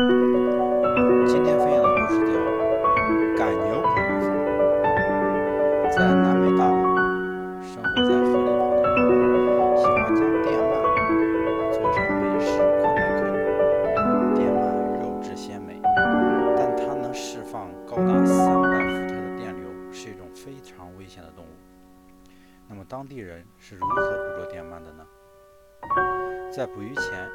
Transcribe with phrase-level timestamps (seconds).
[0.00, 2.32] 今天分享的故事叫
[3.36, 4.32] 《赶牛不预防》。
[5.92, 6.80] 在南美大陆，
[7.60, 9.12] 生活在河流旁的人
[9.76, 10.72] 喜欢将电鳗
[11.70, 13.36] 做成美食款待客人。
[14.34, 14.56] 电鳗
[15.02, 15.78] 肉质鲜美，
[16.56, 21.48] 但它能释放高达三百伏特的电流，是一种非常危险的动物。
[22.66, 25.04] 那么当地人是如何捕捉电鳗的呢？
[26.50, 27.28] 在捕鱼前，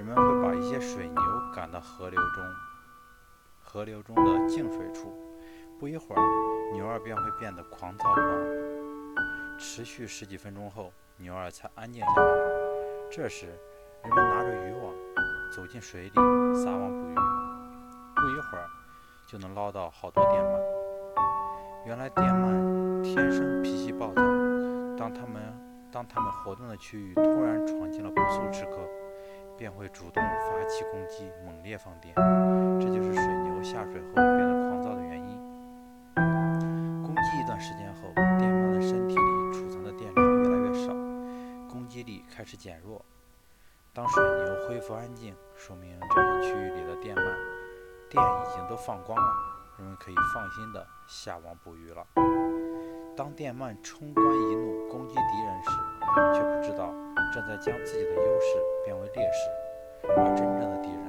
[0.00, 1.22] 人们会把一些水牛
[1.54, 2.42] 赶到河流中，
[3.62, 5.12] 河流中的静水处。
[5.78, 9.58] 不一会儿，牛儿便会变得狂躁不安。
[9.58, 12.32] 持续十几分钟后，牛儿才安静下来。
[13.10, 13.48] 这时，
[14.02, 14.94] 人们拿着渔网
[15.54, 16.14] 走进水里
[16.54, 17.14] 撒网捕鱼。
[18.16, 18.66] 不一会儿，
[19.26, 20.58] 就能捞到好多电鳗。
[21.84, 24.22] 原来，电鳗天生脾气暴躁。
[24.96, 25.42] 当它们
[25.92, 28.78] 当它们活动的区域突然闯进了不速之客，
[29.60, 32.14] 便会主动发起攻击，猛烈放电。
[32.80, 35.36] 这就是水牛下水后变得狂躁的原因。
[37.04, 40.94] 攻击一段时间后，电鳗的身体里储藏的电量越来越少，
[41.68, 43.04] 攻击力开始减弱。
[43.92, 47.22] 当水牛恢复安静，说明这片区域里的电鳗
[48.08, 49.34] 电已经都放光了，
[49.76, 52.06] 人们可以放心的下网捕鱼了。
[53.14, 55.16] 当电鳗冲冠一怒攻击，
[57.50, 58.46] 在将自己的优势
[58.84, 59.50] 变为劣势，
[60.06, 60.99] 而真正的敌人